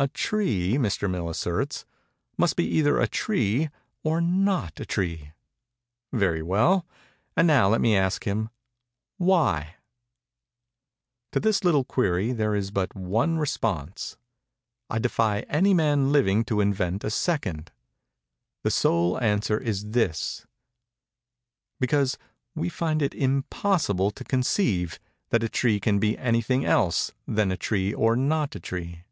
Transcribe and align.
'A 0.00 0.06
tree,' 0.14 0.74
Mr. 0.74 1.10
Mill 1.10 1.28
asserts, 1.28 1.84
'must 2.36 2.54
be 2.54 2.64
either 2.64 3.00
a 3.00 3.08
tree 3.08 3.68
or 4.04 4.20
not 4.20 4.78
a 4.78 4.86
tree.' 4.86 5.32
Very 6.12 6.40
well:—and 6.40 7.48
now 7.48 7.68
let 7.68 7.80
me 7.80 7.96
ask 7.96 8.22
him, 8.22 8.48
why. 9.16 9.74
To 11.32 11.40
this 11.40 11.64
little 11.64 11.82
query 11.82 12.30
there 12.30 12.54
is 12.54 12.70
but 12.70 12.94
one 12.94 13.38
response:—I 13.40 15.00
defy 15.00 15.40
any 15.48 15.74
man 15.74 16.12
living 16.12 16.44
to 16.44 16.60
invent 16.60 17.02
a 17.02 17.10
second. 17.10 17.72
The 18.62 18.70
sole 18.70 19.20
answer 19.20 19.58
is 19.58 19.90
this:—'Because 19.90 22.16
we 22.54 22.68
find 22.68 23.02
it 23.02 23.14
impossible 23.16 24.12
to 24.12 24.22
conceive 24.22 25.00
that 25.30 25.42
a 25.42 25.48
tree 25.48 25.80
can 25.80 25.98
be 25.98 26.16
any 26.16 26.40
thing 26.40 26.64
else 26.64 27.10
than 27.26 27.50
a 27.50 27.56
tree 27.56 27.92
or 27.92 28.14
not 28.14 28.54
a 28.54 28.60
tree. 28.60 29.02